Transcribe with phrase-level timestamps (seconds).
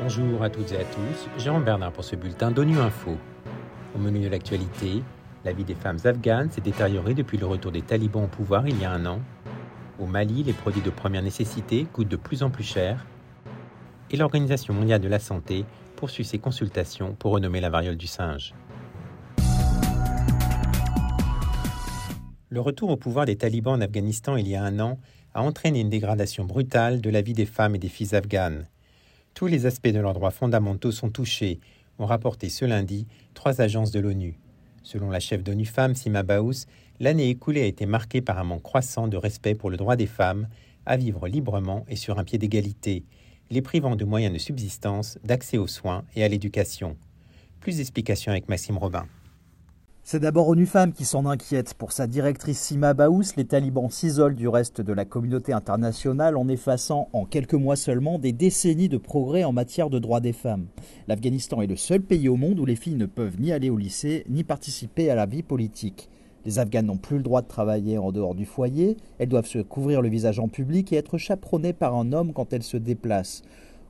[0.00, 3.16] Bonjour à toutes et à tous, Jérôme Bernard pour ce bulletin d'ONU Info.
[3.94, 5.02] Au menu de l'actualité,
[5.44, 8.80] la vie des femmes afghanes s'est détériorée depuis le retour des talibans au pouvoir il
[8.80, 9.20] y a un an.
[9.98, 13.06] Au Mali, les produits de première nécessité coûtent de plus en plus cher.
[14.10, 15.64] Et l'Organisation mondiale de la santé
[15.96, 18.54] poursuit ses consultations pour renommer la variole du singe.
[22.50, 24.98] Le retour au pouvoir des talibans en Afghanistan il y a un an
[25.34, 28.66] a entraîné une dégradation brutale de la vie des femmes et des filles afghanes.
[29.34, 31.60] Tous les aspects de leurs droits fondamentaux sont touchés,
[31.98, 34.38] ont rapporté ce lundi trois agences de l'ONU.
[34.82, 36.66] Selon la chef d'ONU Femmes, Sima Baous,
[37.00, 40.06] l'année écoulée a été marquée par un manque croissant de respect pour le droit des
[40.06, 40.48] femmes
[40.86, 43.04] à vivre librement et sur un pied d'égalité,
[43.50, 46.96] les privant de moyens de subsistance, d'accès aux soins et à l'éducation.
[47.60, 49.06] Plus d'explications avec Maxime Robin.
[50.04, 51.74] C'est d'abord ONU Femmes qui s'en inquiète.
[51.74, 56.48] Pour sa directrice Sima Baous, les talibans s'isolent du reste de la communauté internationale en
[56.48, 60.66] effaçant en quelques mois seulement des décennies de progrès en matière de droits des femmes.
[61.06, 63.78] L'Afghanistan est le seul pays au monde où les filles ne peuvent ni aller au
[63.78, 66.08] lycée ni participer à la vie politique.
[66.44, 69.60] Les Afghanes n'ont plus le droit de travailler en dehors du foyer, elles doivent se
[69.60, 73.42] couvrir le visage en public et être chaperonnées par un homme quand elles se déplacent.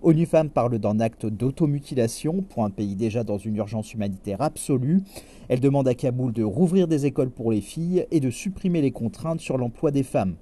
[0.05, 5.01] ONU Femmes parle d'un acte d'automutilation pour un pays déjà dans une urgence humanitaire absolue.
[5.49, 8.91] Elle demande à Kaboul de rouvrir des écoles pour les filles et de supprimer les
[8.91, 10.35] contraintes sur l'emploi des femmes.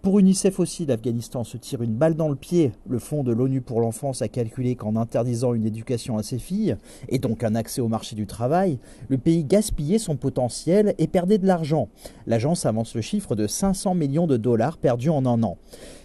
[0.00, 2.72] Pour UNICEF aussi, l'Afghanistan se tire une balle dans le pied.
[2.86, 6.76] Le Fonds de l'ONU pour l'enfance a calculé qu'en interdisant une éducation à ses filles,
[7.08, 11.38] et donc un accès au marché du travail, le pays gaspillait son potentiel et perdait
[11.38, 11.88] de l'argent.
[12.26, 15.56] L'agence avance le chiffre de 500 millions de dollars perdus en un an.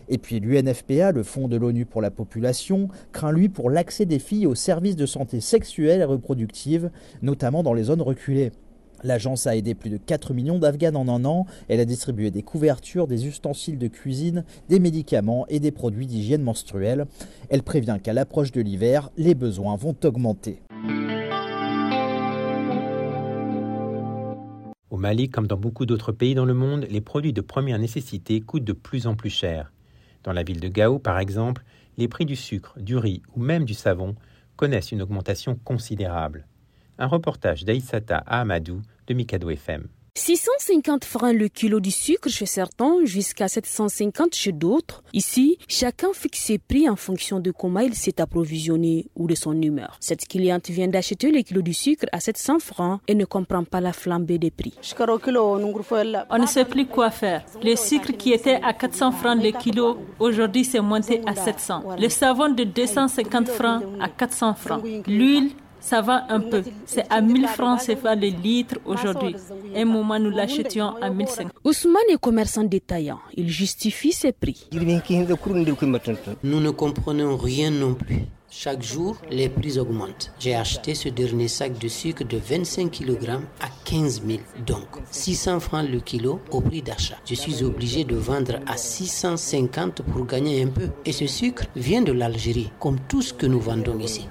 [0.09, 4.19] Et puis l'UNFPA, le Fonds de l'ONU pour la population, craint lui pour l'accès des
[4.19, 6.89] filles aux services de santé sexuelle et reproductive,
[7.21, 8.51] notamment dans les zones reculées.
[9.03, 11.45] L'agence a aidé plus de 4 millions d'Afghanes en un an.
[11.69, 16.41] Elle a distribué des couvertures, des ustensiles de cuisine, des médicaments et des produits d'hygiène
[16.41, 17.05] menstruelle.
[17.49, 20.61] Elle prévient qu'à l'approche de l'hiver, les besoins vont augmenter.
[24.89, 28.41] Au Mali, comme dans beaucoup d'autres pays dans le monde, les produits de première nécessité
[28.41, 29.71] coûtent de plus en plus cher.
[30.23, 31.63] Dans la ville de Gao, par exemple,
[31.97, 34.15] les prix du sucre, du riz ou même du savon
[34.55, 36.47] connaissent une augmentation considérable.
[36.97, 39.87] Un reportage d'Aïsata Ahamadou de Mikado FM.
[40.19, 45.01] 650 francs le kilo du sucre chez certains, jusqu'à 750 chez d'autres.
[45.13, 49.59] Ici, chacun fixe ses prix en fonction de comment il s'est approvisionné ou de son
[49.61, 49.95] humeur.
[50.01, 53.79] Cette cliente vient d'acheter le kilo du sucre à 700 francs et ne comprend pas
[53.79, 54.73] la flambée des prix.
[54.99, 57.45] On ne sait plus quoi faire.
[57.63, 61.95] Le sucre qui était à 400 francs le kilo, aujourd'hui c'est monté à 700.
[61.97, 64.83] Le savon de 250 francs à 400 francs.
[65.07, 66.63] L'huile ça va un peu.
[66.85, 69.35] C'est à 1000 francs CFA le litre aujourd'hui.
[69.75, 71.49] Un moment, nous l'achetions à 1500.
[71.63, 73.19] Ousmane est commerçant détaillant.
[73.35, 74.67] Il justifie ses prix.
[74.71, 78.25] Nous ne comprenons rien non plus.
[78.51, 80.31] Chaque jour, les prix augmentent.
[80.39, 83.29] J'ai acheté ce dernier sac de sucre de 25 kg
[83.61, 87.17] à 15 000, donc 600 francs le kilo au prix d'achat.
[87.25, 90.89] Je suis obligé de vendre à 650 pour gagner un peu.
[91.05, 94.25] Et ce sucre vient de l'Algérie, comme tout ce que nous vendons ici.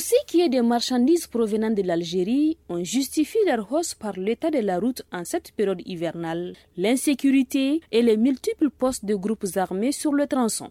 [0.00, 4.50] Pour ce qui est des marchandises provenant de l'Algérie, on justifie leur hausse par l'état
[4.50, 9.92] de la route en cette période hivernale, l'insécurité et les multiples postes de groupes armés
[9.92, 10.70] sur le tronçon.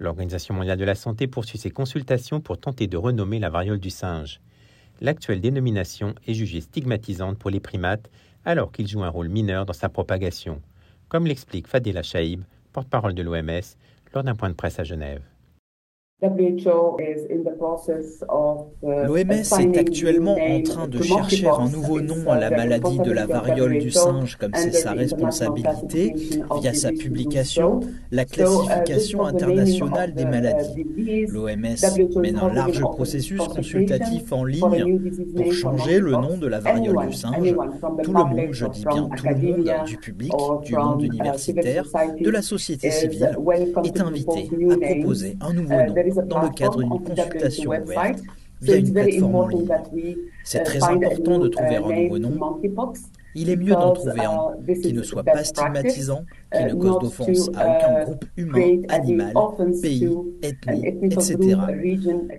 [0.00, 3.90] L'Organisation mondiale de la santé poursuit ses consultations pour tenter de renommer la variole du
[3.90, 4.40] singe.
[5.00, 8.10] L'actuelle dénomination est jugée stigmatisante pour les primates
[8.44, 10.60] alors qu'ils jouent un rôle mineur dans sa propagation,
[11.08, 13.76] comme l'explique Fadela Shaib, porte-parole de l'OMS,
[14.12, 15.22] lors d'un point de presse à Genève.
[18.82, 23.26] L'OMS est actuellement en train de chercher un nouveau nom à la maladie de la
[23.26, 26.14] variole du singe, comme c'est sa responsabilité,
[26.60, 27.80] via sa publication,
[28.10, 30.86] la classification internationale des maladies.
[31.28, 31.76] L'OMS
[32.16, 37.12] mène un large processus consultatif en ligne pour changer le nom de la variole du
[37.12, 37.54] singe.
[38.02, 40.32] Tout le monde, je dis bien tout le monde, du public,
[40.62, 41.84] du monde universitaire,
[42.18, 43.36] de la société civile,
[43.84, 48.20] est invité à proposer un nouveau nom dans le cadre d'une consultation ouverte
[48.60, 50.16] via une plateforme en ligne.
[50.44, 52.60] C'est très important de trouver un nouveau nom.
[53.36, 56.24] Il est mieux d'en trouver un qui ne soit pas stigmatisant,
[56.54, 59.32] qui ne cause d'offense à aucun groupe humain, animal,
[59.82, 60.08] pays,
[60.42, 61.36] ethnie, etc.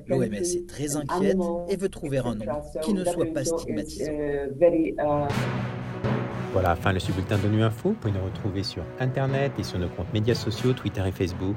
[0.07, 1.37] L'OMS est très inquiète
[1.69, 2.45] et veut trouver un nom
[2.81, 4.11] qui ne soit pas stigmatisant.
[6.53, 7.89] Voilà, fin le bulletin de Nu Info.
[7.89, 11.55] Vous pouvez nous retrouver sur Internet et sur nos comptes médias sociaux, Twitter et Facebook.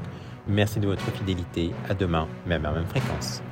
[0.48, 1.72] Merci de votre fidélité.
[1.88, 3.42] À demain, même à même fréquence.